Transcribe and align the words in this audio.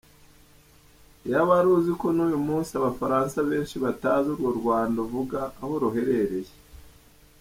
Iyaba 1.25 1.51
wari 1.57 1.69
uziko 1.77 2.05
n’uyu 2.15 2.39
munsi 2.47 2.71
Abafaransa 2.79 3.37
benshi 3.49 3.75
batazi 3.83 4.27
urwo 4.31 4.49
Rwanda 4.59 4.97
uvuga 5.05 5.39
aho 5.61 5.73
ruherereye. 5.81 6.51